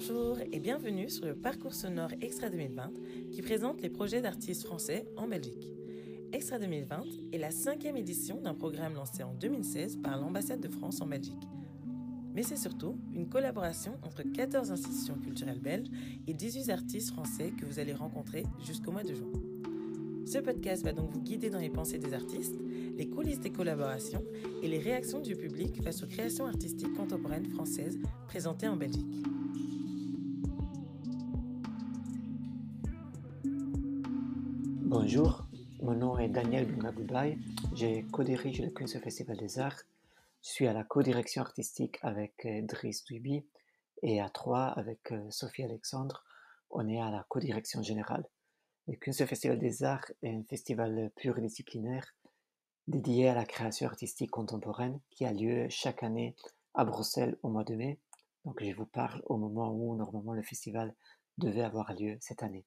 Bonjour 0.00 0.38
et 0.50 0.60
bienvenue 0.60 1.10
sur 1.10 1.26
le 1.26 1.34
parcours 1.34 1.74
sonore 1.74 2.08
Extra 2.22 2.48
2020 2.48 2.90
qui 3.32 3.42
présente 3.42 3.82
les 3.82 3.90
projets 3.90 4.22
d'artistes 4.22 4.64
français 4.64 5.04
en 5.18 5.28
Belgique. 5.28 5.74
Extra 6.32 6.58
2020 6.58 7.02
est 7.34 7.38
la 7.38 7.50
cinquième 7.50 7.98
édition 7.98 8.40
d'un 8.40 8.54
programme 8.54 8.94
lancé 8.94 9.22
en 9.22 9.34
2016 9.34 9.98
par 10.02 10.16
l'ambassade 10.16 10.60
de 10.60 10.70
France 10.70 11.02
en 11.02 11.06
Belgique. 11.06 11.46
Mais 12.34 12.42
c'est 12.42 12.56
surtout 12.56 12.96
une 13.12 13.28
collaboration 13.28 13.98
entre 14.02 14.22
14 14.22 14.70
institutions 14.70 15.16
culturelles 15.16 15.60
belges 15.60 15.90
et 16.26 16.32
18 16.32 16.70
artistes 16.70 17.10
français 17.10 17.52
que 17.60 17.66
vous 17.66 17.78
allez 17.78 17.92
rencontrer 17.92 18.44
jusqu'au 18.64 18.92
mois 18.92 19.04
de 19.04 19.12
juin. 19.12 19.32
Ce 20.24 20.38
podcast 20.38 20.82
va 20.82 20.94
donc 20.94 21.10
vous 21.10 21.20
guider 21.20 21.50
dans 21.50 21.58
les 21.58 21.68
pensées 21.68 21.98
des 21.98 22.14
artistes, 22.14 22.56
les 22.96 23.06
coulisses 23.06 23.40
des 23.40 23.50
collaborations 23.50 24.24
et 24.62 24.68
les 24.68 24.78
réactions 24.78 25.20
du 25.20 25.36
public 25.36 25.82
face 25.82 26.02
aux 26.02 26.06
créations 26.06 26.46
artistiques 26.46 26.94
contemporaines 26.94 27.50
françaises 27.50 27.98
présentées 28.28 28.68
en 28.68 28.78
Belgique. 28.78 29.26
Bonjour, 34.90 35.46
mon 35.82 35.94
nom 35.94 36.18
est 36.18 36.28
Daniel 36.28 36.66
Boumagoubaye, 36.66 37.38
j'ai 37.74 38.02
co-dirige 38.10 38.60
le 38.60 38.70
Kunst 38.70 38.98
Festival 38.98 39.36
des 39.36 39.60
Arts. 39.60 39.82
Je 40.42 40.48
suis 40.48 40.66
à 40.66 40.72
la 40.72 40.82
co-direction 40.82 41.42
artistique 41.42 42.00
avec 42.02 42.44
euh, 42.44 42.62
Driss 42.62 43.04
Duby 43.04 43.46
et 44.02 44.20
à 44.20 44.28
Troyes 44.28 44.66
avec 44.66 45.12
euh, 45.12 45.30
Sophie 45.30 45.62
Alexandre. 45.62 46.24
On 46.70 46.88
est 46.88 47.00
à 47.00 47.08
la 47.08 47.24
co-direction 47.28 47.84
générale. 47.84 48.26
Le 48.88 48.96
Kunst 48.96 49.24
Festival 49.26 49.60
des 49.60 49.84
Arts 49.84 50.10
est 50.24 50.34
un 50.34 50.42
festival 50.50 51.12
pluridisciplinaire 51.14 52.12
dédié 52.88 53.28
à 53.28 53.36
la 53.36 53.44
création 53.44 53.86
artistique 53.86 54.32
contemporaine 54.32 54.98
qui 55.10 55.24
a 55.24 55.32
lieu 55.32 55.68
chaque 55.68 56.02
année 56.02 56.34
à 56.74 56.84
Bruxelles 56.84 57.38
au 57.44 57.48
mois 57.48 57.62
de 57.62 57.76
mai. 57.76 58.00
Donc 58.44 58.60
je 58.60 58.74
vous 58.74 58.86
parle 58.86 59.22
au 59.26 59.36
moment 59.36 59.72
où 59.72 59.94
normalement 59.94 60.32
le 60.32 60.42
festival 60.42 60.92
devait 61.38 61.62
avoir 61.62 61.94
lieu 61.94 62.16
cette 62.18 62.42
année. 62.42 62.64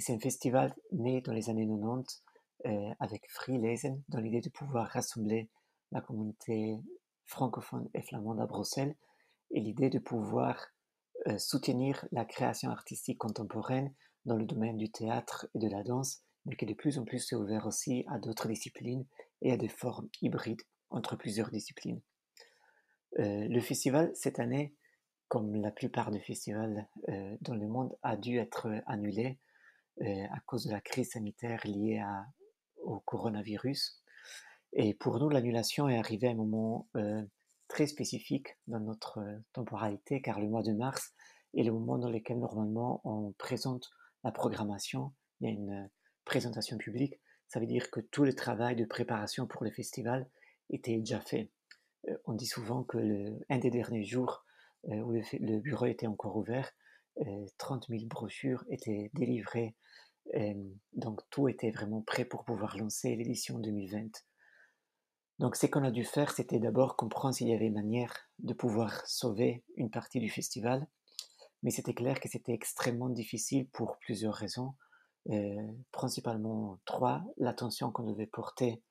C'est 0.00 0.14
un 0.14 0.20
festival 0.20 0.72
né 0.92 1.20
dans 1.22 1.32
les 1.32 1.50
années 1.50 1.66
90 1.66 2.22
euh, 2.66 2.94
avec 3.00 3.28
Free 3.30 3.58
Lesen 3.58 4.00
dans 4.08 4.20
l'idée 4.20 4.40
de 4.40 4.48
pouvoir 4.48 4.86
rassembler 4.86 5.50
la 5.90 6.00
communauté 6.00 6.78
francophone 7.26 7.90
et 7.94 8.02
flamande 8.02 8.40
à 8.40 8.46
Bruxelles 8.46 8.94
et 9.50 9.60
l'idée 9.60 9.90
de 9.90 9.98
pouvoir 9.98 10.68
euh, 11.26 11.36
soutenir 11.36 12.06
la 12.12 12.24
création 12.24 12.70
artistique 12.70 13.18
contemporaine 13.18 13.92
dans 14.24 14.36
le 14.36 14.44
domaine 14.44 14.76
du 14.76 14.88
théâtre 14.88 15.48
et 15.56 15.58
de 15.58 15.68
la 15.68 15.82
danse, 15.82 16.22
mais 16.46 16.54
qui 16.54 16.64
de 16.64 16.74
plus 16.74 16.98
en 16.98 17.04
plus 17.04 17.18
s'est 17.18 17.34
ouvert 17.34 17.66
aussi 17.66 18.04
à 18.06 18.20
d'autres 18.20 18.46
disciplines 18.46 19.04
et 19.42 19.50
à 19.50 19.56
des 19.56 19.68
formes 19.68 20.08
hybrides 20.22 20.62
entre 20.90 21.16
plusieurs 21.16 21.50
disciplines. 21.50 22.00
Euh, 23.18 23.48
le 23.48 23.60
festival, 23.60 24.12
cette 24.14 24.38
année, 24.38 24.76
comme 25.26 25.56
la 25.56 25.72
plupart 25.72 26.12
des 26.12 26.20
festivals 26.20 26.88
dans 27.42 27.54
le 27.54 27.66
monde, 27.66 27.98
a 28.02 28.16
dû 28.16 28.38
être 28.38 28.70
annulé 28.86 29.38
à 30.00 30.40
cause 30.46 30.64
de 30.66 30.72
la 30.72 30.80
crise 30.80 31.10
sanitaire 31.12 31.60
liée 31.64 32.02
au 32.82 33.00
coronavirus. 33.00 34.02
Et 34.72 34.94
pour 34.94 35.18
nous, 35.18 35.28
l'annulation 35.28 35.88
est 35.88 35.98
arrivée 35.98 36.28
à 36.28 36.30
un 36.30 36.34
moment 36.34 36.88
très 37.68 37.86
spécifique 37.86 38.56
dans 38.66 38.80
notre 38.80 39.20
temporalité, 39.52 40.22
car 40.22 40.40
le 40.40 40.48
mois 40.48 40.62
de 40.62 40.72
mars 40.72 41.14
est 41.56 41.62
le 41.62 41.72
moment 41.72 41.98
dans 41.98 42.10
lequel 42.10 42.38
normalement 42.38 43.00
on 43.04 43.32
présente 43.32 43.90
la 44.24 44.32
programmation, 44.32 45.12
il 45.40 45.46
y 45.46 45.50
a 45.50 45.52
une 45.52 45.90
présentation 46.24 46.76
publique, 46.76 47.20
ça 47.48 47.60
veut 47.60 47.66
dire 47.66 47.90
que 47.90 48.00
tout 48.00 48.24
le 48.24 48.34
travail 48.34 48.76
de 48.76 48.84
préparation 48.84 49.46
pour 49.46 49.64
le 49.64 49.70
festival 49.70 50.28
était 50.70 50.98
déjà 50.98 51.20
fait. 51.20 51.50
Euh, 52.08 52.16
on 52.26 52.34
dit 52.34 52.46
souvent 52.46 52.84
que 52.84 52.98
le, 52.98 53.38
un 53.48 53.58
des 53.58 53.70
derniers 53.70 54.04
jours 54.04 54.44
euh, 54.88 55.00
où 55.00 55.12
le, 55.12 55.60
bureau 55.60 55.86
était 55.86 56.06
encore 56.06 56.36
ouvert, 56.36 56.70
30 57.58 57.90
euh, 57.90 57.94
000 57.96 58.06
brochures 58.06 58.64
étaient 58.70 59.10
délivrées, 59.14 59.74
donc 60.92 61.22
tout 61.30 61.48
était 61.48 61.70
vraiment 61.70 62.02
prêt 62.02 62.26
pour 62.26 62.44
pouvoir 62.44 62.76
lancer 62.76 63.16
l'édition 63.16 63.58
2020. 63.58 64.10
Donc 65.38 65.56
ce 65.56 65.66
qu'on 65.66 65.84
a 65.84 65.90
dû 65.90 66.04
faire, 66.04 66.32
c'était 66.32 66.58
d'abord 66.58 66.96
comprendre 66.96 67.34
s'il 67.34 67.48
y 67.48 67.54
avait 67.54 67.70
manière 67.70 68.12
de 68.40 68.52
pouvoir 68.52 69.06
sauver 69.06 69.64
une 69.76 69.90
partie 69.90 70.20
du 70.20 70.28
festival, 70.28 70.86
mais 71.62 71.70
c'était 71.70 71.94
clair 71.94 72.20
que 72.20 72.28
c'était 72.28 72.52
extrêmement 72.52 73.08
difficile 73.08 73.68
pour 73.68 73.98
plusieurs 73.98 74.34
raisons. 74.34 74.74
Euh, 75.30 75.72
principalement 75.92 76.78
trois, 76.86 77.22
l'attention 77.36 77.92
qu'on 77.92 78.04
devait 78.04 78.26
porter 78.26 78.82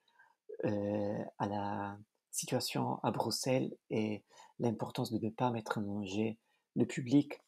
euh, 0.65 1.23
à 1.39 1.47
la 1.47 1.97
situation 2.31 2.99
à 3.03 3.11
Bruxelles 3.11 3.75
et 3.89 4.23
l'importance 4.59 5.11
de 5.11 5.17
ne 5.17 5.31
pas 5.31 5.49
mettre 5.49 5.79
en 5.79 5.81
danger 5.81 6.37
le 6.75 6.85
public, 6.85 7.41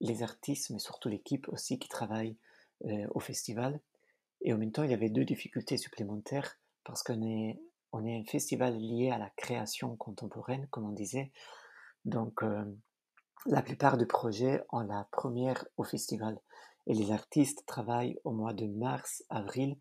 les 0.00 0.22
artistes, 0.22 0.70
mais 0.70 0.78
surtout 0.78 1.08
l'équipe 1.08 1.48
aussi 1.48 1.78
qui 1.78 1.88
travaille 1.88 2.36
euh, 2.84 3.06
au 3.10 3.20
festival. 3.20 3.80
Et 4.42 4.52
en 4.52 4.58
même 4.58 4.72
temps, 4.72 4.84
il 4.84 4.90
y 4.90 4.94
avait 4.94 5.10
deux 5.10 5.24
difficultés 5.24 5.76
supplémentaires 5.76 6.58
parce 6.84 7.02
qu'on 7.02 7.22
est, 7.22 7.60
on 7.92 8.06
est 8.06 8.18
un 8.18 8.24
festival 8.24 8.76
lié 8.76 9.10
à 9.10 9.18
la 9.18 9.30
création 9.30 9.96
contemporaine, 9.96 10.68
comme 10.70 10.86
on 10.86 10.92
disait. 10.92 11.32
Donc, 12.04 12.42
la 13.46 13.62
plupart 13.62 13.96
des 13.96 14.06
projets 14.06 14.62
ont 14.70 14.80
la 14.80 15.08
première 15.10 15.64
au 15.76 15.84
festival 15.84 16.38
et 16.86 16.94
les 16.94 17.10
artistes 17.10 17.64
travaillent 17.66 18.18
au 18.24 18.30
mois 18.30 18.54
de 18.54 18.66
mars, 18.66 19.24
avril 19.28 19.76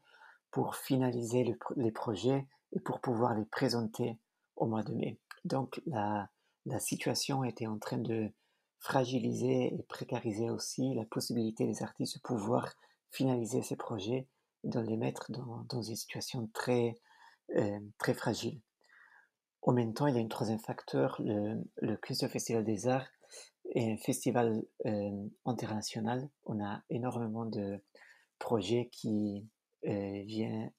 pour 0.52 0.76
finaliser 0.76 1.56
les 1.76 1.92
projets 1.92 2.48
et 2.74 2.80
pour 2.80 3.00
pouvoir 3.00 3.34
les 3.36 3.46
présenter 3.46 4.18
au 4.56 4.66
mois 4.66 4.84
de 4.84 4.94
mai. 4.94 5.20
Donc 5.46 5.82
la, 5.86 6.30
la 6.66 6.80
situation 6.80 7.44
était 7.44 7.68
en 7.68 7.80
train 7.80 7.98
de 7.98 8.32
fragiliser 8.80 9.74
et 9.74 9.84
précariser 9.84 10.50
aussi 10.50 10.94
la 10.94 11.06
possibilité 11.06 11.66
des 11.66 11.84
artistes 11.84 12.18
de 12.18 12.22
pouvoir 12.22 12.74
finaliser 13.12 13.62
ces 13.62 13.76
projets 13.76 14.28
et 14.64 14.70
de 14.70 14.80
les 14.80 14.98
mettre 14.98 15.32
dans, 15.32 15.66
dans 15.70 15.82
une 15.82 15.96
situation 15.96 16.50
très, 16.54 17.00
euh, 17.56 17.80
très 17.98 18.14
fragile. 18.14 18.60
En 19.64 19.74
même 19.74 19.94
temps, 19.94 20.08
il 20.08 20.16
y 20.16 20.20
a 20.20 20.24
un 20.24 20.28
troisième 20.28 20.60
facteur, 20.60 21.20
le, 21.20 21.62
le 21.82 22.00
Festival 22.04 22.64
des 22.64 22.88
Arts 22.88 23.10
et 23.74 23.92
un 23.92 23.98
festival 23.98 24.64
euh, 24.86 25.28
international. 25.46 26.30
On 26.46 26.64
a 26.64 26.84
énormément 26.90 27.46
de 27.46 27.82
projets 28.40 28.88
qui, 28.92 29.46
euh, 29.86 30.24
viennent, 30.26 30.72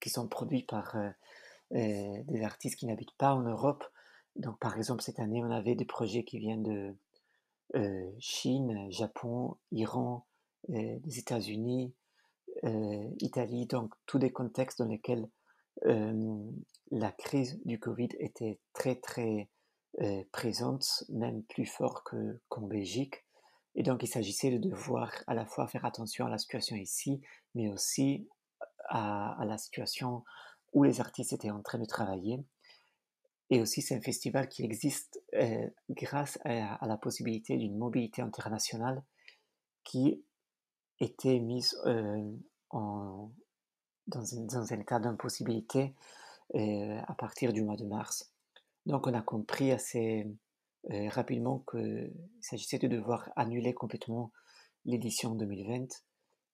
qui 0.00 0.10
sont 0.10 0.28
produits 0.28 0.64
par 0.64 0.96
euh, 0.96 1.12
des 1.70 2.42
artistes 2.42 2.76
qui 2.78 2.86
n'habitent 2.86 3.16
pas 3.16 3.34
en 3.34 3.42
Europe. 3.42 3.84
Donc, 4.36 4.58
par 4.58 4.76
exemple, 4.76 5.02
cette 5.02 5.20
année, 5.20 5.42
on 5.42 5.50
avait 5.50 5.74
des 5.74 5.84
projets 5.84 6.24
qui 6.24 6.38
viennent 6.38 6.62
de 6.62 6.94
Chine, 8.18 8.90
Japon, 8.90 9.56
Iran, 9.72 10.26
des 10.68 11.18
États-Unis, 11.18 11.94
Italie. 13.20 13.66
Donc, 13.66 13.92
tous 14.06 14.18
des 14.18 14.32
contextes 14.32 14.78
dans 14.78 14.88
lesquels 14.88 15.28
la 15.82 17.12
crise 17.12 17.60
du 17.64 17.78
Covid 17.78 18.08
était 18.18 18.60
très, 18.72 18.96
très 18.96 19.48
euh, 20.00 20.24
présente, 20.32 21.04
même 21.08 21.44
plus 21.44 21.66
fort 21.66 22.02
qu'en 22.48 22.62
Belgique. 22.62 23.24
Et 23.76 23.84
donc, 23.84 24.02
il 24.02 24.08
s'agissait 24.08 24.50
de 24.50 24.58
devoir 24.58 25.12
à 25.28 25.34
la 25.34 25.46
fois 25.46 25.68
faire 25.68 25.84
attention 25.84 26.26
à 26.26 26.30
la 26.30 26.38
situation 26.38 26.74
ici, 26.74 27.20
mais 27.54 27.68
aussi 27.68 28.28
à, 28.88 29.36
la 29.46 29.56
situation 29.56 30.24
où 30.72 30.82
les 30.82 31.00
artistes 31.00 31.32
étaient 31.32 31.52
en 31.52 31.62
train 31.62 31.78
de 31.78 31.84
travailler. 31.84 32.44
Et 33.50 33.60
aussi, 33.60 33.82
c'est 33.82 33.94
un 33.94 34.00
festival 34.00 34.48
qui 34.48 34.64
existe 34.64 35.22
euh, 35.34 35.68
grâce 35.90 36.38
à, 36.44 36.86
la 36.86 36.96
possibilité 36.96 37.56
d'une 37.56 37.76
mobilité 37.76 38.22
internationale 38.22 39.02
qui 39.84 40.24
était 41.00 41.38
mise 41.40 41.76
euh, 41.86 42.32
en, 42.70 43.30
dans, 44.06 44.72
un, 44.72 44.80
état 44.80 44.98
d'impossibilité 44.98 45.94
à 46.54 47.14
partir 47.14 47.52
du 47.52 47.62
mois 47.62 47.76
de 47.76 47.84
mars. 47.84 48.30
Donc 48.86 49.06
on 49.06 49.14
a 49.14 49.22
compris 49.22 49.72
assez 49.72 50.26
euh, 50.90 51.08
rapidement 51.08 51.64
qu'il 51.70 52.12
s'agissait 52.42 52.78
de 52.78 52.88
devoir 52.88 53.30
annuler 53.36 53.72
complètement 53.72 54.32
l'édition 54.84 55.34
2020 55.34 55.86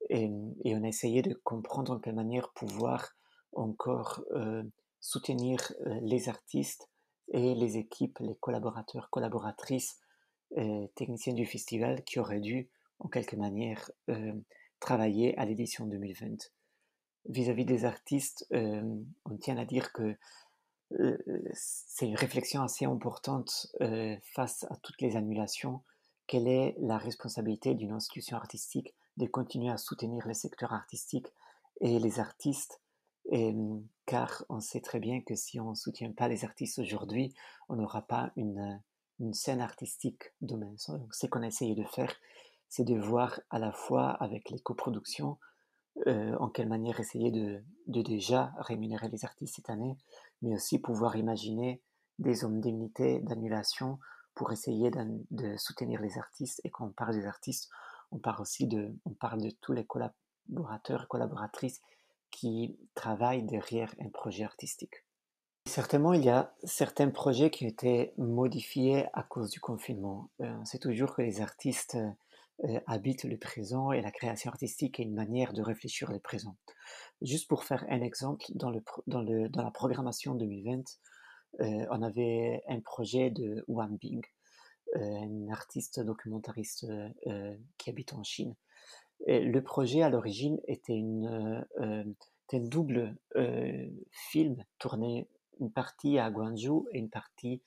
et, 0.08 0.30
et, 0.64 0.76
on 0.76 0.84
a 0.84 0.88
essayé 0.88 1.20
de 1.22 1.34
comprendre 1.42 1.92
en 1.92 1.98
quelle 1.98 2.14
manière 2.14 2.52
pouvoir 2.52 3.16
encore 3.52 4.22
euh, 4.36 4.62
soutenir 5.00 5.72
euh, 5.86 5.98
les 6.02 6.28
artistes 6.28 6.88
et 7.32 7.54
les 7.54 7.76
équipes, 7.76 8.18
les 8.20 8.36
collaborateurs, 8.36 9.08
collaboratrices, 9.10 9.98
techniciens 10.96 11.32
du 11.32 11.46
festival 11.46 12.02
qui 12.02 12.18
auraient 12.18 12.40
dû 12.40 12.68
en 12.98 13.06
quelque 13.06 13.36
manière 13.36 13.88
travailler 14.80 15.38
à 15.38 15.44
l'édition 15.44 15.86
2020. 15.86 16.50
Vis-à-vis 17.26 17.62
-vis 17.62 17.66
des 17.66 17.84
artistes, 17.84 18.46
on 18.50 19.36
tient 19.38 19.58
à 19.58 19.64
dire 19.64 19.92
que 19.92 20.16
euh, 20.98 21.16
c'est 21.52 22.06
une 22.06 22.16
réflexion 22.16 22.62
assez 22.62 22.84
importante 22.84 23.68
euh, 23.80 24.16
face 24.34 24.64
à 24.70 24.76
toutes 24.76 25.00
les 25.00 25.16
annulations. 25.16 25.82
Quelle 26.26 26.48
est 26.48 26.74
la 26.80 26.98
responsabilité 26.98 27.74
d'une 27.74 27.92
institution 27.92 28.36
artistique 28.36 28.94
de 29.16 29.26
continuer 29.26 29.70
à 29.70 29.76
soutenir 29.76 30.26
le 30.26 30.34
secteur 30.34 30.72
artistique 30.72 31.32
et 31.80 31.98
les 31.98 32.18
artistes 32.18 32.80
car 34.06 34.44
on 34.48 34.60
sait 34.60 34.80
très 34.80 34.98
bien 34.98 35.20
que 35.20 35.34
si 35.34 35.60
on 35.60 35.70
ne 35.70 35.74
soutient 35.74 36.12
pas 36.12 36.28
les 36.28 36.44
artistes 36.44 36.78
aujourd'hui, 36.78 37.32
on 37.68 37.76
n'aura 37.76 38.02
pas 38.02 38.32
une, 38.36 38.80
une 39.20 39.34
scène 39.34 39.60
artistique 39.60 40.32
demain. 40.40 40.74
Donc, 40.88 41.14
ce 41.14 41.26
qu'on 41.26 41.42
a 41.42 41.46
essayé 41.46 41.74
de 41.74 41.84
faire, 41.84 42.12
c'est 42.68 42.84
de 42.84 42.98
voir 42.98 43.40
à 43.50 43.58
la 43.58 43.72
fois 43.72 44.10
avec 44.10 44.50
les 44.50 44.60
coproductions 44.60 45.38
en 46.06 46.48
quelle 46.48 46.68
manière 46.68 46.98
essayer 47.00 47.30
de, 47.30 47.62
déjà 47.86 48.52
rémunérer 48.58 49.08
les 49.08 49.24
artistes 49.24 49.56
cette 49.56 49.70
année, 49.70 49.96
mais 50.40 50.54
aussi 50.54 50.78
pouvoir 50.78 51.16
imaginer 51.16 51.82
des 52.18 52.44
indemnités 52.44 53.20
d'annulation 53.20 53.98
pour 54.34 54.52
essayer 54.52 54.90
de 55.30 55.56
soutenir 55.56 56.00
les 56.00 56.16
artistes. 56.16 56.60
Et 56.64 56.70
quand 56.70 56.86
on 56.86 56.92
parle 56.92 57.14
des 57.14 57.26
artistes, 57.26 57.68
on 58.12 58.18
parle 58.18 58.40
aussi 58.40 58.66
de, 58.66 58.94
on 59.04 59.10
parle 59.10 59.42
de 59.42 59.50
tous 59.60 59.72
les 59.72 59.84
collaborateurs 59.84 61.02
et 61.04 61.06
collaboratrices 61.08 61.80
qui 62.30 62.78
travaillent 62.94 63.44
derrière 63.44 63.94
un 64.00 64.08
projet 64.08 64.44
artistique. 64.44 65.04
Certainement, 65.66 66.14
il 66.14 66.24
y 66.24 66.30
a 66.30 66.54
certains 66.64 67.10
projets 67.10 67.50
qui 67.50 67.64
ont 67.64 67.68
été 67.68 68.12
modifiés 68.16 69.06
à 69.12 69.22
cause 69.22 69.50
du 69.50 69.60
confinement. 69.60 70.30
Euh, 70.40 70.52
c'est 70.64 70.80
toujours 70.80 71.14
que 71.14 71.22
les 71.22 71.40
artistes 71.42 71.96
euh, 72.64 72.80
habitent 72.86 73.24
le 73.24 73.38
présent 73.38 73.92
et 73.92 74.00
la 74.00 74.10
création 74.10 74.50
artistique 74.50 74.98
est 74.98 75.04
une 75.04 75.14
manière 75.14 75.52
de 75.52 75.62
réfléchir 75.62 76.10
le 76.10 76.18
présent. 76.18 76.56
Juste 77.22 77.48
pour 77.48 77.64
faire 77.64 77.84
un 77.88 78.00
exemple, 78.00 78.46
dans, 78.54 78.70
la 78.70 79.70
programmation 79.70 80.34
2020, 80.34 80.82
euh, 81.60 81.86
on 81.90 82.02
avait 82.02 82.62
un 82.68 82.80
projet 82.80 83.30
de 83.30 83.64
Wang 83.68 83.98
Bing, 83.98 84.24
un 84.96 85.50
artiste 85.50 86.00
documentariste 86.00 86.86
qui 87.78 87.90
habite 87.90 88.12
en 88.12 88.24
Chine. 88.24 88.56
Le 89.26 89.60
projet 89.60 90.02
à 90.02 90.08
l'origine 90.08 90.58
était 90.66 90.94
une, 90.94 91.64
un 91.78 92.04
double 92.58 93.16
film 94.10 94.64
tourné 94.78 95.28
une 95.60 95.70
partie 95.70 96.18
à 96.18 96.30
Guangzhou 96.30 96.88
et 96.92 96.98
une 96.98 97.10
partie 97.10 97.62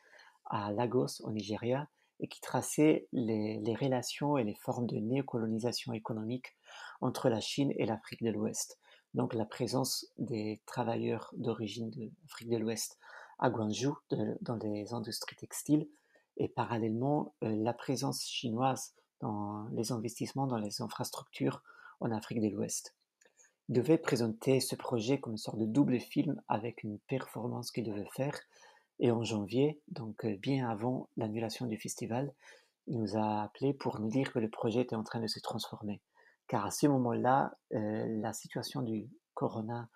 à 0.45 0.71
Lagos 0.71 1.21
au 1.21 1.31
Nigeria 1.31 1.87
et 2.19 2.27
qui 2.27 2.41
traçait 2.41 3.07
les, 3.11 3.61
relations 3.79 4.37
et 4.37 4.43
les 4.43 4.55
formes 4.55 4.87
de 4.87 4.97
néocolonisation 4.97 5.93
économique 5.93 6.55
entre 7.01 7.29
la 7.29 7.39
Chine 7.39 7.73
et 7.77 7.85
l'Afrique 7.85 8.23
de 8.23 8.31
l'Ouest. 8.31 8.79
Donc 9.13 9.33
la 9.33 9.45
présence 9.45 10.07
des 10.17 10.61
travailleurs 10.65 11.33
d'origine 11.37 11.91
d'Afrique 11.91 12.49
de 12.49 12.57
l'Ouest 12.57 12.97
à 13.39 13.49
Guangzhou 13.49 13.95
dans 14.41 14.55
les 14.55 14.93
industries 14.93 15.35
textiles 15.35 15.87
et 16.37 16.47
parallèlement 16.47 17.35
la 17.41 17.73
présence 17.73 18.25
chinoise 18.25 18.95
dans 19.23 19.67
les 19.71 19.91
investissements 19.91 20.47
dans 20.47 20.57
les 20.57 20.81
infrastructures 20.81 21.63
en 22.01 22.11
Afrique 22.11 22.41
de 22.41 22.49
l'Ouest 22.49 22.93
devait 23.69 23.97
présenter 23.97 24.59
ce 24.59 24.75
projet 24.75 25.19
comme 25.19 25.33
une 25.33 25.37
sorte 25.37 25.57
de 25.57 25.65
double 25.65 25.99
film 25.99 26.41
avec 26.49 26.83
une 26.83 26.99
performance 26.99 27.71
qu'il 27.71 27.85
devait 27.85 28.09
faire. 28.13 28.37
Et 28.99 29.09
en 29.09 29.23
janvier, 29.23 29.81
donc 29.87 30.25
euh, 30.25 30.35
bien 30.37 30.69
avant 30.69 31.09
l'annulation 31.15 31.65
du 31.65 31.77
festival, 31.77 32.33
il 32.87 32.99
nous 32.99 33.15
a 33.15 33.43
appelé 33.43 33.73
pour 33.73 33.99
nous 33.99 34.09
dire 34.09 34.31
que 34.33 34.39
le 34.39 34.49
projet 34.49 34.81
était 34.81 34.95
en 34.95 35.03
train 35.03 35.21
de 35.21 35.27
se 35.27 35.39
transformer. 35.39 36.01
Car 36.47 36.65
à 36.65 36.71
ce 36.71 36.87
moment-là, 36.87 37.57
euh, 37.73 38.05
la 38.21 38.33
situation 38.33 38.81
du 38.81 39.09
corona 39.33 39.89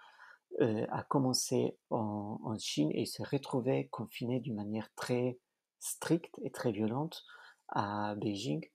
euh, 0.62 0.88
a 0.90 1.04
commencé 1.04 1.78
en, 1.90 2.58
Chine 2.58 2.92
et 2.94 3.06
se 3.06 3.22
retrouvait 3.22 3.88
confiné 3.92 4.40
d'une 4.40 4.56
manière 4.56 4.90
très 4.96 5.38
stricte 5.80 6.40
et 6.42 6.50
très 6.50 6.72
violente 6.72 7.24
à 7.68 8.16
Beijing 8.16 8.66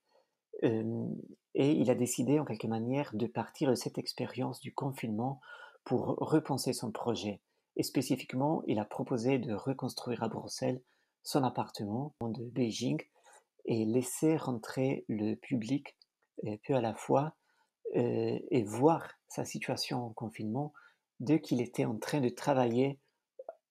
et 0.62 1.72
il 1.72 1.90
a 1.90 1.94
décidé 1.94 2.38
en 2.38 2.44
quelque 2.44 2.66
manière 2.66 3.10
de 3.14 3.26
partir 3.26 3.70
de 3.70 3.74
cette 3.74 3.98
expérience 3.98 4.60
du 4.60 4.72
confinement 4.72 5.40
pour 5.84 6.16
repenser 6.18 6.72
son 6.72 6.92
projet. 6.92 7.40
Et 7.76 7.82
spécifiquement, 7.82 8.62
il 8.66 8.78
a 8.78 8.84
proposé 8.84 9.38
de 9.38 9.54
reconstruire 9.54 10.22
à 10.22 10.28
Bruxelles 10.28 10.82
son 11.22 11.42
appartement 11.44 12.14
de 12.20 12.44
Beijing 12.44 13.00
et 13.64 13.84
laisser 13.84 14.36
rentrer 14.36 15.04
le 15.08 15.34
public 15.34 15.96
peu 16.66 16.74
à 16.74 16.80
la 16.80 16.94
fois 16.94 17.34
et 17.94 18.64
voir 18.64 19.10
sa 19.28 19.44
situation 19.44 20.04
en 20.04 20.10
confinement 20.10 20.72
dès 21.20 21.40
qu'il 21.40 21.60
était 21.60 21.84
en 21.84 21.96
train 21.98 22.20
de 22.20 22.28
travailler 22.28 22.98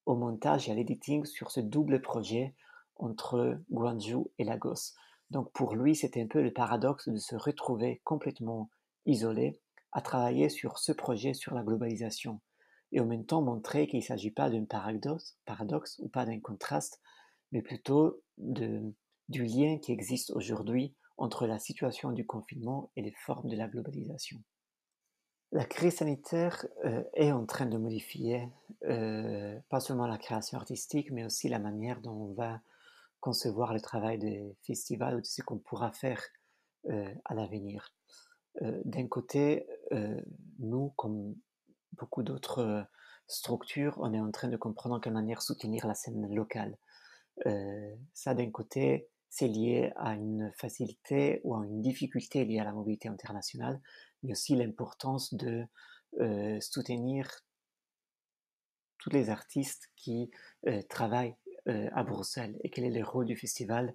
au 0.06 0.16
montage 0.16 0.68
et 0.68 0.72
à 0.72 0.74
l'editing 0.74 1.24
sur 1.24 1.50
ce 1.50 1.60
double 1.60 2.00
projet 2.00 2.54
entre 2.96 3.60
Guangzhou 3.70 4.30
et 4.38 4.44
Lagos. 4.44 4.94
Donc 5.32 5.50
pour 5.52 5.74
lui, 5.74 5.96
c'était 5.96 6.20
un 6.20 6.26
peu 6.26 6.42
le 6.42 6.52
paradoxe 6.52 7.08
de 7.08 7.16
se 7.16 7.34
retrouver 7.34 8.02
complètement 8.04 8.68
isolé 9.06 9.58
à 9.90 10.02
travailler 10.02 10.50
sur 10.50 10.78
ce 10.78 10.92
projet 10.92 11.32
sur 11.32 11.54
la 11.54 11.62
globalisation 11.62 12.42
et 12.92 13.00
en 13.00 13.06
même 13.06 13.24
temps 13.24 13.40
montrer 13.40 13.86
qu'il 13.86 14.00
ne 14.00 14.04
s'agit 14.04 14.30
pas 14.30 14.50
d'un 14.50 14.66
paradoxe, 14.66 15.98
ou 16.00 16.08
pas 16.08 16.26
d'un 16.26 16.38
contraste, 16.38 17.00
mais 17.50 17.62
plutôt 17.62 18.20
de, 18.36 18.82
du 19.30 19.44
lien 19.44 19.78
qui 19.78 19.90
existe 19.90 20.32
aujourd'hui 20.32 20.94
entre 21.16 21.46
la 21.46 21.58
situation 21.58 22.12
du 22.12 22.26
confinement 22.26 22.90
et 22.96 23.00
les 23.00 23.14
formes 23.24 23.48
de 23.48 23.56
la 23.56 23.68
globalisation. 23.68 24.38
La 25.50 25.64
crise 25.64 25.96
sanitaire 25.96 26.66
euh, 26.84 27.04
est 27.14 27.32
en 27.32 27.46
train 27.46 27.66
de 27.66 27.78
modifier 27.78 28.50
euh, 28.84 29.58
pas 29.70 29.80
seulement 29.80 30.06
la 30.06 30.18
création 30.18 30.58
artistique, 30.58 31.10
mais 31.10 31.24
aussi 31.24 31.48
la 31.48 31.58
manière 31.58 32.02
dont 32.02 32.12
on 32.12 32.34
va 32.34 32.60
concevoir 33.22 33.72
le 33.72 33.80
travail 33.80 34.18
des 34.18 34.56
festivals 34.62 35.14
ou 35.14 35.20
de 35.20 35.26
ce 35.26 35.40
qu'on 35.42 35.58
pourra 35.58 35.92
faire 35.92 36.20
euh, 36.90 37.14
à 37.24 37.34
l'avenir. 37.34 37.94
Euh, 38.60 38.82
d'un 38.84 39.06
côté, 39.06 39.64
euh, 39.92 40.20
nous, 40.58 40.90
comme 40.96 41.36
beaucoup 41.92 42.24
d'autres 42.24 42.84
structures, 43.28 43.96
on 44.00 44.12
est 44.12 44.20
en 44.20 44.32
train 44.32 44.48
de 44.48 44.56
comprendre 44.56 44.96
en 44.96 45.00
quelle 45.00 45.12
manière 45.12 45.40
soutenir 45.40 45.86
la 45.86 45.94
scène 45.94 46.34
locale. 46.34 46.76
ça, 48.12 48.34
d'un 48.34 48.50
côté, 48.50 49.08
c'est 49.30 49.48
lié 49.48 49.92
à 49.96 50.14
une 50.14 50.52
facilité 50.56 51.40
ou 51.44 51.54
à 51.54 51.64
une 51.64 51.80
difficulté 51.80 52.44
liée 52.44 52.58
à 52.58 52.64
la 52.64 52.72
mobilité 52.72 53.08
internationale, 53.08 53.80
mais 54.22 54.32
aussi 54.32 54.56
l'importance 54.56 55.32
de 55.34 55.64
soutenir 56.60 57.30
tous 58.98 59.10
les 59.10 59.30
artistes 59.30 59.90
qui 59.96 60.30
travaillent 60.88 61.36
euh, 61.68 61.88
à 61.92 62.02
Bruxelles 62.02 62.58
et 62.64 62.70
quel 62.70 62.84
est 62.84 62.90
le 62.90 63.04
rôle 63.04 63.26
du 63.26 63.36
festival 63.36 63.94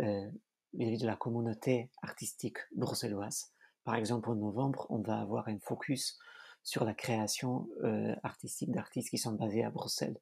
euh, 0.00 0.28
de 0.72 1.06
la 1.06 1.14
communauté 1.14 1.88
artistique 2.02 2.58
bruxelloise. 2.74 3.52
Par 3.84 3.94
exemple, 3.94 4.30
en 4.30 4.34
novembre, 4.34 4.88
on 4.90 4.98
va 4.98 5.20
avoir 5.20 5.46
un 5.46 5.60
focus 5.60 6.18
sur 6.64 6.84
la 6.84 6.92
création 6.92 7.68
euh, 7.84 8.16
artistique 8.24 8.72
d'artistes 8.72 9.10
qui 9.10 9.18
sont 9.18 9.30
basés 9.30 9.62
à 9.62 9.70
Bruxelles. 9.70 10.18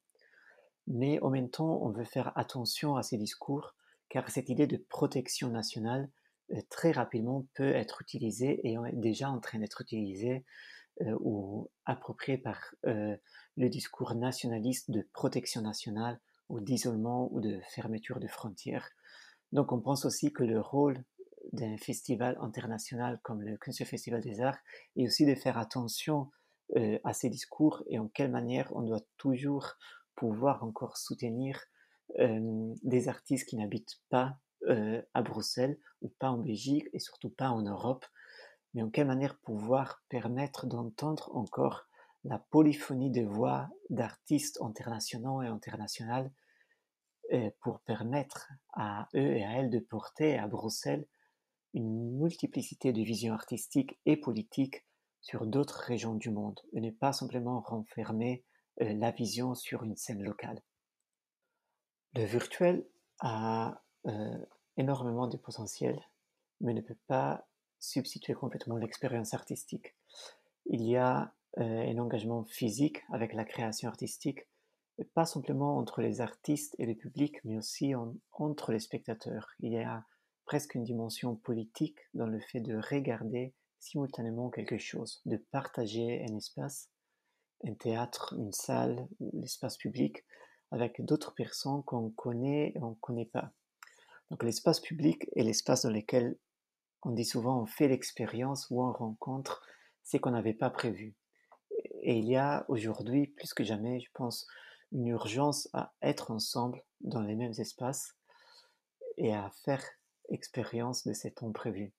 Mais 0.86 1.18
en 1.22 1.30
même 1.30 1.48
temps, 1.48 1.80
on 1.80 1.88
veut 1.88 2.04
faire 2.04 2.36
attention 2.36 2.96
à 2.96 3.02
ces 3.02 3.16
discours, 3.16 3.74
car 4.10 4.28
cette 4.28 4.50
idée 4.50 4.66
de 4.66 4.76
protection 4.76 5.48
nationale, 5.48 6.10
très 6.68 6.92
rapidement, 6.92 7.46
peut 7.54 7.72
être 7.72 8.02
utilisée 8.02 8.60
et 8.68 8.74
est 8.74 8.96
déjà 8.96 9.30
en 9.30 9.40
train 9.40 9.60
d'être 9.60 9.80
utilisée 9.80 10.44
ou 11.00 11.70
appropriée 11.86 12.36
par 12.36 12.74
le 12.84 13.68
discours 13.70 14.14
nationaliste 14.14 14.90
de 14.90 15.08
protection 15.14 15.62
nationale 15.62 16.20
ou 16.52 16.60
d'isolement 16.60 17.32
ou 17.32 17.40
de 17.40 17.58
fermeture 17.70 18.20
de 18.20 18.28
frontières. 18.28 18.90
Donc 19.52 19.72
on 19.72 19.80
pense 19.80 20.04
aussi 20.04 20.32
que 20.32 20.44
le 20.44 20.60
rôle 20.60 21.02
d'un 21.52 21.76
festival 21.78 22.36
international 22.40 23.18
comme 23.22 23.42
le 23.42 23.58
Festival 23.84 24.20
des 24.20 24.40
Arts 24.40 24.58
est 24.96 25.06
aussi 25.06 25.26
de 25.26 25.34
faire 25.34 25.58
attention 25.58 26.30
euh, 26.76 26.98
à 27.04 27.14
ces 27.14 27.30
discours 27.30 27.82
et 27.88 27.98
en 27.98 28.06
quelle 28.06 28.30
manière 28.30 28.70
on 28.76 28.82
doit 28.82 29.00
toujours 29.16 29.72
pouvoir 30.14 30.62
encore 30.62 30.98
soutenir 30.98 31.58
euh, 32.18 32.74
des 32.82 33.08
artistes 33.08 33.48
qui 33.48 33.56
n'habitent 33.56 34.00
pas 34.10 34.36
euh, 34.68 35.02
à 35.14 35.22
Bruxelles 35.22 35.78
ou 36.02 36.10
pas 36.18 36.30
en 36.30 36.38
Belgique 36.38 36.88
et 36.92 36.98
surtout 36.98 37.30
pas 37.30 37.48
en 37.48 37.62
Europe, 37.62 38.04
mais 38.74 38.82
en 38.82 38.90
quelle 38.90 39.06
manière 39.06 39.38
pouvoir 39.38 40.02
permettre 40.10 40.66
d'entendre 40.66 41.34
encore 41.34 41.86
la 42.24 42.38
polyphonie 42.38 43.10
de 43.10 43.22
voix 43.22 43.68
d'artistes 43.90 44.60
internationaux 44.62 45.42
et 45.42 45.48
internationales 45.48 46.30
pour 47.60 47.80
permettre 47.80 48.50
à 48.74 49.08
eux 49.14 49.36
et 49.36 49.44
à 49.44 49.52
elles 49.52 49.70
de 49.70 49.78
porter 49.78 50.38
à 50.38 50.46
Bruxelles 50.46 51.06
une 51.74 52.18
multiplicité 52.18 52.92
de 52.92 53.02
visions 53.02 53.32
artistiques 53.32 53.98
et 54.04 54.16
politiques 54.16 54.84
sur 55.20 55.46
d'autres 55.46 55.80
régions 55.80 56.14
du 56.14 56.30
monde 56.30 56.60
et 56.72 56.80
ne 56.80 56.90
pas 56.90 57.12
simplement 57.12 57.60
renfermer 57.60 58.44
euh, 58.80 58.92
la 58.94 59.10
vision 59.10 59.54
sur 59.54 59.84
une 59.84 59.96
scène 59.96 60.22
locale. 60.22 60.60
Le 62.14 62.24
virtuel 62.24 62.84
a 63.20 63.82
euh, 64.06 64.38
énormément 64.76 65.28
de 65.28 65.36
potentiel, 65.36 65.98
mais 66.60 66.74
ne 66.74 66.80
peut 66.80 66.98
pas 67.06 67.46
substituer 67.78 68.34
complètement 68.34 68.76
l'expérience 68.76 69.32
artistique. 69.32 69.94
Il 70.66 70.82
y 70.82 70.96
a 70.96 71.34
euh, 71.58 71.90
un 71.90 71.98
engagement 71.98 72.44
physique 72.44 73.02
avec 73.12 73.32
la 73.32 73.44
création 73.44 73.88
artistique, 73.88 74.46
pas 75.04 75.24
simplement 75.24 75.78
entre 75.78 76.00
les 76.00 76.20
artistes 76.20 76.74
et 76.78 76.86
le 76.86 76.94
public, 76.94 77.36
mais 77.44 77.56
aussi 77.56 77.94
entre 78.32 78.72
les 78.72 78.80
spectateurs. 78.80 79.48
Il 79.60 79.72
y 79.72 79.78
a 79.78 80.04
presque 80.44 80.74
une 80.74 80.84
dimension 80.84 81.36
politique 81.36 81.98
dans 82.14 82.26
le 82.26 82.40
fait 82.40 82.60
de 82.60 82.76
regarder 82.76 83.54
simultanément 83.78 84.50
quelque 84.50 84.78
chose, 84.78 85.20
de 85.26 85.36
partager 85.36 86.24
un 86.28 86.36
espace, 86.36 86.90
un 87.64 87.74
théâtre, 87.74 88.34
une 88.38 88.52
salle, 88.52 89.08
l'espace 89.32 89.76
public, 89.76 90.24
avec 90.70 91.04
d'autres 91.04 91.34
personnes 91.34 91.82
qu'on 91.84 92.10
connaît 92.10 92.72
et 92.74 92.82
on 92.82 92.90
ne 92.90 92.94
connaît 92.94 93.26
pas. 93.26 93.52
Donc 94.30 94.44
l'espace 94.44 94.80
public 94.80 95.28
est 95.36 95.42
l'espace 95.42 95.82
dans 95.82 95.90
lequel 95.90 96.36
on 97.02 97.10
dit 97.10 97.24
souvent 97.24 97.60
on 97.60 97.66
fait 97.66 97.88
l'expérience 97.88 98.68
ou 98.70 98.82
on 98.82 98.92
rencontre 98.92 99.62
ce 100.04 100.16
qu'on 100.16 100.30
n'avait 100.30 100.54
pas 100.54 100.70
prévu. 100.70 101.14
Et 102.02 102.18
il 102.18 102.26
y 102.26 102.36
a 102.36 102.64
aujourd'hui, 102.68 103.26
plus 103.26 103.54
que 103.54 103.64
jamais, 103.64 104.00
je 104.00 104.10
pense, 104.14 104.46
une 104.92 105.08
urgence 105.08 105.68
à 105.72 105.92
être 106.02 106.30
ensemble 106.30 106.82
dans 107.00 107.22
les 107.22 107.34
mêmes 107.34 107.54
espaces 107.58 108.14
et 109.16 109.34
à 109.34 109.50
faire 109.64 109.84
expérience 110.28 111.06
de 111.06 111.12
cet 111.12 111.42
imprévu. 111.42 111.92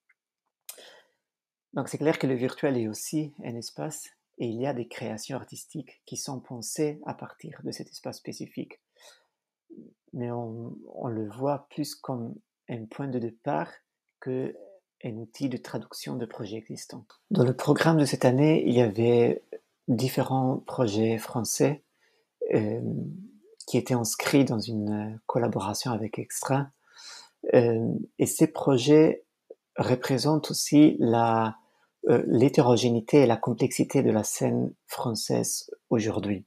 Donc 1.73 1.89
c'est 1.89 1.97
clair 1.97 2.19
que 2.19 2.27
le 2.27 2.35
virtuel 2.35 2.77
est 2.77 2.87
aussi 2.87 3.33
un 3.43 3.55
espace 3.55 4.09
et 4.37 4.47
il 4.47 4.59
y 4.59 4.65
a 4.65 4.73
des 4.73 4.87
créations 4.87 5.37
artistiques 5.37 6.01
qui 6.05 6.17
sont 6.17 6.39
pensées 6.39 6.99
à 7.05 7.13
partir 7.13 7.61
de 7.63 7.71
cet 7.71 7.89
espace 7.89 8.17
spécifique. 8.17 8.79
Mais 10.13 10.31
on, 10.31 10.75
le 11.07 11.27
voit 11.29 11.67
plus 11.69 11.95
comme 11.95 12.35
un 12.69 12.85
point 12.85 13.07
de 13.07 13.19
départ 13.19 13.71
que 14.19 14.55
un 15.03 15.17
outil 15.17 15.49
de 15.49 15.57
traduction 15.57 16.15
de 16.15 16.25
projets 16.25 16.57
existants. 16.57 17.05
Dans 17.29 17.43
le 17.43 17.55
programme 17.55 17.97
de 17.97 18.05
cette 18.05 18.23
année, 18.23 18.63
il 18.65 18.73
y 18.73 18.81
avait 18.81 19.43
différents 19.87 20.57
projets 20.59 21.17
français 21.17 21.83
euh, 22.53 22.81
qui 23.67 23.77
étaient 23.77 23.93
inscrits 23.93 24.45
dans 24.45 24.59
une 24.59 25.19
collaboration 25.25 25.91
avec 25.91 26.19
Extra. 26.19 26.67
Euh, 27.53 27.93
et 28.19 28.25
ces 28.25 28.47
projets 28.47 29.23
représentent 29.77 30.51
aussi 30.51 30.95
la, 30.99 31.57
euh, 32.09 32.23
l'hétérogénéité 32.27 33.21
et 33.21 33.25
la 33.25 33.37
complexité 33.37 34.03
de 34.03 34.11
la 34.11 34.23
scène 34.23 34.73
française 34.87 35.71
aujourd'hui. 35.89 36.45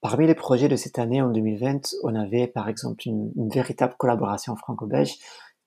Parmi 0.00 0.26
les 0.26 0.34
projets 0.34 0.68
de 0.68 0.74
cette 0.74 0.98
année, 0.98 1.22
en 1.22 1.30
2020, 1.30 1.94
on 2.02 2.16
avait 2.16 2.48
par 2.48 2.68
exemple 2.68 3.06
une, 3.06 3.32
véritable 3.50 3.94
collaboration 3.96 4.56
franco-belge 4.56 5.16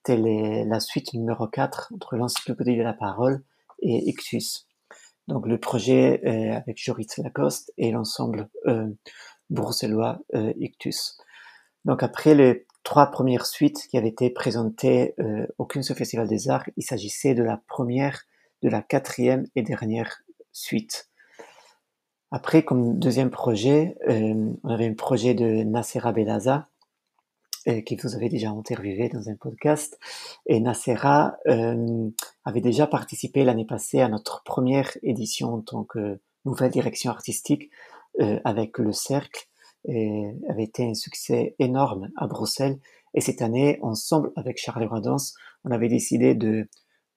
c'était 0.05 0.65
la 0.65 0.79
suite 0.79 1.13
numéro 1.15 1.47
4 1.47 1.91
entre 1.95 2.15
l'Encyclopédie 2.15 2.77
de 2.77 2.83
la 2.83 2.93
parole 2.93 3.41
et 3.79 4.07
Ictus. 4.07 4.67
Donc 5.27 5.47
le 5.47 5.57
projet 5.57 6.21
euh, 6.25 6.55
avec 6.55 6.77
Joris 6.77 7.17
Lacoste 7.17 7.73
et 7.79 7.91
l'ensemble 7.91 8.47
euh, 8.67 8.87
bruxellois 9.49 10.19
euh, 10.33 10.53
Ictus. 10.57 11.17
Donc 11.85 12.03
après 12.03 12.35
les 12.35 12.65
trois 12.83 13.07
premières 13.07 13.45
suites 13.45 13.87
qui 13.89 13.97
avaient 13.97 14.09
été 14.09 14.29
présentées 14.29 15.13
euh, 15.19 15.45
au 15.57 15.65
Kunst 15.65 15.93
Festival 15.93 16.27
des 16.27 16.49
Arts, 16.49 16.69
il 16.77 16.83
s'agissait 16.83 17.33
de 17.33 17.43
la 17.43 17.61
première, 17.67 18.23
de 18.61 18.69
la 18.69 18.81
quatrième 18.81 19.45
et 19.55 19.61
dernière 19.61 20.21
suite. 20.51 21.09
Après, 22.31 22.63
comme 22.63 22.99
deuxième 22.99 23.29
projet, 23.29 23.95
euh, 24.09 24.53
on 24.63 24.69
avait 24.69 24.87
un 24.87 24.93
projet 24.93 25.33
de 25.33 25.63
Nassera 25.63 26.11
Belaza, 26.11 26.67
euh, 27.67 27.81
qui 27.81 27.95
vous 27.95 28.15
avez 28.15 28.29
déjà 28.29 28.49
interviewé 28.49 29.09
dans 29.09 29.29
un 29.29 29.35
podcast. 29.35 29.99
Et 30.45 30.59
Nacera 30.59 31.37
euh, 31.47 32.09
avait 32.43 32.61
déjà 32.61 32.87
participé 32.87 33.43
l'année 33.43 33.65
passée 33.65 34.01
à 34.01 34.09
notre 34.09 34.43
première 34.43 34.97
édition 35.01 35.53
en 35.53 35.61
tant 35.61 35.83
que 35.83 36.19
nouvelle 36.45 36.71
direction 36.71 37.09
artistique 37.09 37.71
avec 38.19 38.77
le 38.77 38.91
Cercle. 38.91 39.47
Et 39.87 40.31
avait 40.49 40.63
été 40.63 40.83
un 40.83 40.95
succès 40.95 41.55
énorme 41.59 42.09
à 42.17 42.25
Bruxelles. 42.25 42.79
Et 43.13 43.21
cette 43.21 43.43
année, 43.43 43.77
ensemble 43.83 44.31
avec 44.35 44.57
Charles 44.57 44.85
Radance, 44.85 45.35
on 45.63 45.69
avait 45.69 45.89
décidé 45.89 46.33
de 46.33 46.67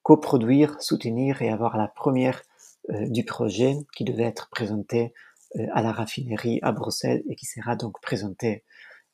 coproduire, 0.02 0.81
soutenir 0.81 1.43
et 1.43 1.50
avoir 1.50 1.76
la 1.76 1.88
première 1.88 2.43
euh, 2.90 3.07
du 3.09 3.25
projet 3.25 3.76
qui 3.95 4.05
devait 4.05 4.25
être 4.25 4.49
présentée 4.50 5.12
euh, 5.57 5.67
à 5.73 5.83
la 5.83 5.93
raffinerie 5.93 6.59
à 6.62 6.73
Bruxelles 6.73 7.23
et 7.28 7.37
qui 7.37 7.47
sera 7.47 7.76
donc 7.76 8.00
présentée 8.00 8.64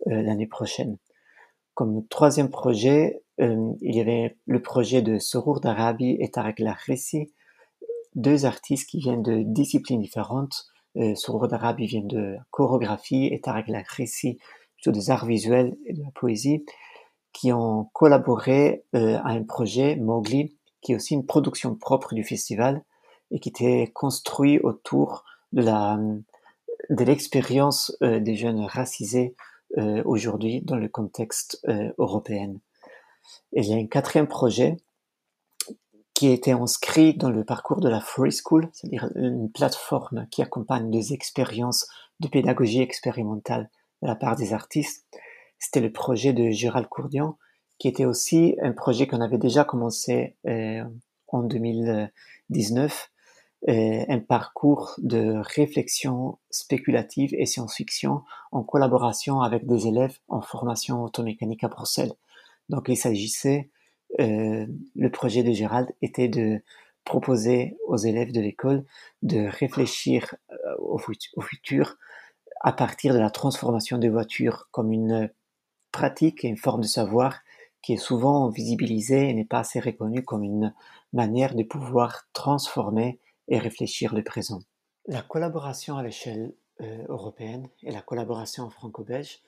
euh, 0.07 0.23
l'année 0.23 0.47
prochaine. 0.47 0.99
Comme 1.75 2.07
troisième 2.07 2.51
projet, 2.51 3.23
euh, 3.41 3.73
il 3.81 3.97
y 3.97 4.01
avait 4.01 4.37
le 4.47 4.63
projet 4.63 5.03
de 5.03 5.19
Sorur 5.19 5.61
d'Arabie 5.61 6.17
et 6.21 6.31
Tarek 6.31 6.61
Lahressi, 6.61 7.33
deux 8.15 8.47
artistes 8.47 8.89
qui 8.89 8.99
viennent 8.99 9.23
de 9.23 9.43
disciplines 9.43 10.01
différentes. 10.01 10.67
Euh, 10.97 11.15
Sorur 11.15 11.49
d'Arabie 11.49 11.87
vient 11.87 12.05
de 12.05 12.37
chorégraphie 12.51 13.27
et 13.27 13.41
Tarek 13.41 13.69
Lahressi 13.69 14.39
plutôt 14.77 14.93
des 14.93 15.11
arts 15.11 15.27
visuels 15.27 15.77
et 15.87 15.93
de 15.93 16.03
la 16.03 16.11
poésie, 16.11 16.65
qui 17.33 17.53
ont 17.53 17.91
collaboré 17.93 18.85
euh, 18.95 19.19
à 19.25 19.31
un 19.31 19.43
projet, 19.43 19.97
Mowgli, 19.97 20.57
qui 20.81 20.93
est 20.93 20.97
aussi 20.97 21.15
une 21.15 21.27
production 21.27 21.75
propre 21.75 22.15
du 22.15 22.23
festival 22.23 22.85
et 23.31 23.41
qui 23.41 23.49
était 23.49 23.91
construit 23.95 24.61
autour 24.61 25.25
de 25.53 25.63
la 25.63 25.99
de 26.91 27.05
l'expérience 27.05 27.97
euh, 28.03 28.21
des 28.21 28.37
jeunes 28.37 28.65
racisés 28.65 29.35
euh, 29.79 30.03
aujourd'hui 30.05 30.61
dans 30.63 30.77
le 30.77 30.89
contexte 30.89 31.61
euh, 31.69 31.93
européen. 31.99 32.55
Et 33.53 33.63
il 33.63 33.67
y 33.67 33.75
a 33.75 33.77
un 33.77 33.87
quatrième 33.87 34.29
projet 34.29 34.77
qui 36.15 36.29
été 36.29 36.53
inscrit 36.53 37.15
dans 37.15 37.31
le 37.31 37.45
parcours 37.45 37.81
de 37.81 37.89
la 37.89 38.01
Free 38.01 38.33
School, 38.33 38.69
c'est-à-dire 38.73 39.11
une 39.17 39.51
plateforme 39.51 40.27
qui 40.31 40.43
accompagne 40.43 40.91
des 40.91 41.13
expériences 41.13 41.89
de 42.21 42.29
pédagogie 42.29 42.81
expérimentale 42.81 43.69
de 44.01 44.07
la 44.07 44.15
part 44.15 44.37
des 44.37 44.53
artistes. 44.53 45.07
C'était 45.59 45.81
le 45.81 45.93
projet 45.93 46.33
de 46.33 46.51
Gérald 46.51 46.89
Courdian, 46.89 47.37
qui 47.79 47.89
était 47.89 48.05
aussi 48.05 48.57
un 48.63 48.73
projet 48.73 49.07
qu'on 49.07 49.21
avait 49.21 49.39
déjà 49.39 49.65
commencé 49.65 50.37
euh, 50.47 50.85
en 51.29 51.43
2019 51.43 53.11
euh, 53.67 54.05
un 54.09 54.19
parcours 54.19 54.95
de 54.99 55.41
réflexion 55.41 56.39
spéculative 56.51 57.35
et 57.35 57.47
science-fiction 57.47 58.21
en 58.53 58.63
collaboration 58.63 59.41
avec 59.41 59.67
des 59.67 59.87
élèves 59.87 60.19
en 60.29 60.43
formation 60.43 61.03
automécanique 61.03 61.65
à 61.65 61.69
Bruxelles. 61.69 62.13
Donc 62.69 62.87
il 62.89 62.97
s'agissait, 62.97 63.71
euh, 64.21 64.67
le 64.95 65.11
projet 65.11 65.43
de 65.43 65.53
Gérald 65.53 65.93
était 66.03 66.29
de 66.29 66.61
proposer 67.05 67.77
aux 67.87 67.97
élèves 67.97 68.33
de 68.33 68.41
l'école 68.41 68.85
de 69.23 69.47
réfléchir 69.47 70.35
euh, 70.51 70.77
au, 70.79 70.99
futur 70.99 71.97
à 72.61 72.73
partir 72.73 73.13
de 73.13 73.19
la 73.19 73.31
transformation 73.31 73.99
des 73.99 74.09
voitures 74.09 74.69
comme 74.71 74.93
une 74.93 75.31
pratique 75.93 76.45
et 76.45 76.49
une 76.49 76.57
forme 76.57 76.81
de 76.83 76.87
savoir 76.87 77.41
qui 77.83 77.93
est 77.93 77.99
souvent 77.99 78.49
visibilisée 78.49 79.29
et 79.29 79.35
n'est 79.35 79.45
pas 79.45 79.61
assez 79.61 79.81
reconnue 79.81 80.25
comme 80.25 80.43
une 80.43 80.73
manière 81.13 81.55
de 81.55 81.63
pouvoir 81.63 82.27
transformer 82.33 83.21
et 83.49 83.59
réfléchir 83.59 84.15
le 84.15 84.25
présent. 84.25 84.61
La 85.07 85.21
collaboration 85.21 85.99
à 85.99 86.03
l'échelle 86.03 86.55
euh, 86.81 87.05
européenne 87.09 87.69
et 87.83 87.91
la 87.91 88.01
collaboration 88.01 88.71
franco-belge 88.71 89.41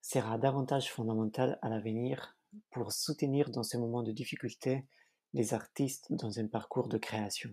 sera 0.00 0.38
davantage 0.38 0.90
fondamentale 0.90 1.58
à 1.62 1.68
l'avenir 1.68 2.36
pour 2.70 2.92
soutenir 2.92 3.50
dans 3.50 3.62
ces 3.62 3.78
moments 3.78 4.02
de 4.02 4.12
difficulté 4.12 4.86
les 5.32 5.54
artistes 5.54 6.12
dans 6.12 6.38
un 6.38 6.46
parcours 6.46 6.88
de 6.88 6.98
création. 6.98 7.50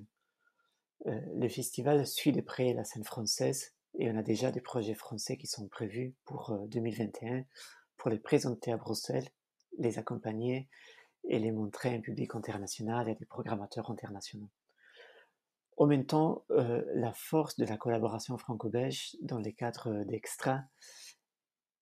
Euh, 1.08 1.20
le 1.36 1.48
festival 1.48 2.06
suit 2.06 2.32
de 2.32 2.41
près 2.41 2.74
la 2.74 2.84
scène 2.84 3.06
française 3.06 3.74
et 3.98 4.12
on 4.12 4.18
a 4.18 4.24
déjà 4.24 4.51
des 4.51 4.62
projets 4.62 4.96
français 4.96 5.38
qui 5.38 5.48
sont 5.48 5.68
prévus 5.68 6.13
pour 6.25 6.51
euh, 6.51 6.68
2021 6.68 7.46
pour 7.98 8.10
les 8.10 8.20
présenter 8.20 8.72
à 8.72 8.77
Bruxelles, 8.77 9.27
les 9.77 9.98
accompagner 9.98 10.70
et 11.25 11.39
les 11.39 11.51
montrer 11.51 11.89
à 11.89 11.94
un 11.94 12.01
public 12.01 12.36
international 12.36 13.08
et 13.08 13.12
à 13.12 13.15
des 13.15 13.25
programmateurs 13.25 13.89
internationaux. 13.91 14.50
En 15.77 15.86
même 15.86 16.06
temps, 16.06 16.44
euh, 16.51 16.84
la 16.96 17.13
force 17.13 17.56
de 17.56 17.65
la 17.65 17.77
collaboration 17.77 18.38
franco-belge 18.38 19.15
dans 19.22 19.39
les 19.39 19.53
cadres 19.53 20.03
d'Extra 20.03 20.63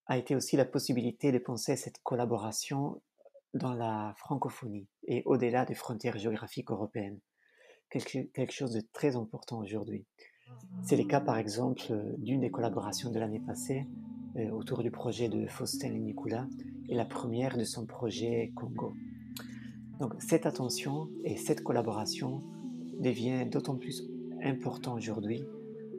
a 0.06 0.18
été 0.18 0.36
aussi 0.36 0.56
la 0.56 0.66
possibilité 0.66 1.32
de 1.32 1.40
penser 1.40 1.76
cette 1.76 2.02
collaboration 2.04 3.02
dans 3.54 3.74
la 3.74 4.14
francophonie 4.18 4.88
et 5.08 5.24
au-delà 5.26 5.66
des 5.66 5.76
frontières 5.76 6.18
géographiques 6.18 6.72
européennes. 6.72 7.20
Quelque, 7.90 8.30
quelque 8.34 8.54
chose 8.54 8.74
de 8.74 8.82
très 8.94 9.16
important 9.16 9.60
aujourd'hui. 9.60 10.06
C'est 10.84 10.98
le 10.98 11.06
cas 11.06 11.22
par 11.22 11.38
exemple 11.38 11.82
d'une 12.18 12.42
des 12.42 12.52
collaborations 12.52 13.12
de 13.12 13.20
l'année 13.20 13.40
passée 13.40 13.86
euh, 14.38 14.50
autour 14.52 14.84
du 14.84 14.92
projet 14.92 15.30
de 15.30 15.48
Faustin 15.48 15.94
et 15.94 16.00
Nicolas 16.00 16.48
et 16.90 16.96
la 16.96 17.06
première 17.06 17.58
de 17.58 17.64
son 17.64 17.86
projet 17.86 18.52
Congo. 18.56 18.94
Donc 20.00 20.14
cette 20.20 20.46
attention 20.46 21.10
et 21.24 21.38
cette 21.38 21.64
collaboration 21.64 22.42
devient 23.00 23.46
d'autant 23.50 23.78
plus 23.78 24.04
important 24.44 24.96
aujourd'hui 24.96 25.44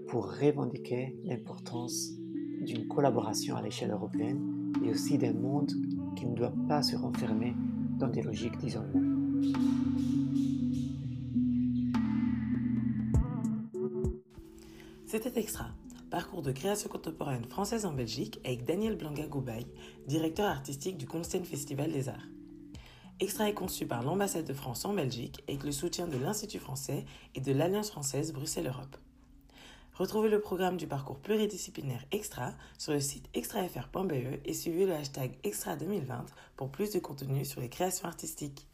pour 0.09 0.39
revendiquer 0.39 1.17
l'importance 1.25 2.13
d'une 2.61 2.87
collaboration 2.89 3.57
à 3.57 3.63
l'échelle 3.63 3.91
européenne 3.91 4.58
et 4.85 4.91
aussi 4.91 5.19
d'un 5.19 5.35
monde 5.35 5.73
qui 6.17 6.27
ne 6.27 6.35
doit 6.35 6.55
pas 6.69 6.83
se 6.83 6.97
renfermer 6.97 7.55
dans 7.99 8.09
des 8.09 8.23
logiques 8.23 8.59
d'isolement. 8.59 9.03
C'était 15.07 15.41
Extra, 15.41 15.69
parcours 16.11 16.43
de 16.43 16.53
création 16.53 16.91
contemporaine 16.91 17.45
française 17.45 17.87
en 17.87 17.93
Belgique 17.93 18.41
avec 18.45 18.65
Daniel 18.65 18.97
Blanga-Goubaye, 18.97 19.67
directeur 20.07 20.47
artistique 20.47 20.99
du 20.99 21.07
Kunsten 21.07 21.45
Festival 21.45 21.91
des 21.93 22.09
Arts. 22.09 22.29
Extra 23.21 23.49
est 23.49 23.55
conçu 23.55 23.87
par 23.87 24.03
l'ambassade 24.03 24.45
de 24.45 24.53
France 24.53 24.85
en 24.85 24.93
Belgique 24.93 25.43
avec 25.49 25.65
le 25.65 25.73
soutien 25.73 26.07
de 26.07 26.19
l'Institut 26.19 26.59
français 26.59 27.05
et 27.35 27.41
de 27.41 27.53
l'Alliance 27.53 27.91
française 27.91 28.33
Bruxelles-Europe. 28.33 28.97
Retrouvez 29.99 30.29
le 30.29 30.41
programme 30.41 30.77
du 30.77 30.87
parcours 30.87 31.19
pluridisciplinaire 31.19 32.05
Extra 32.13 32.53
sur 32.79 32.93
le 32.93 33.01
site 33.01 33.29
extrafr.be 33.35 34.39
et 34.45 34.55
suivez 34.55 34.87
le 34.87 34.95
hashtag 34.95 35.33
Extra 35.43 35.75
2020 35.75 36.25
pour 36.55 36.71
plus 36.71 36.93
de 36.93 37.01
contenu 37.01 37.45
sur 37.45 37.61
les 37.61 37.69
créations 37.69 38.07
artistiques. 38.07 38.69